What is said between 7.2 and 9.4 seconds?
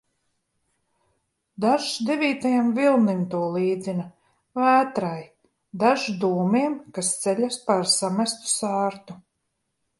ceļas pār samestu sārtu.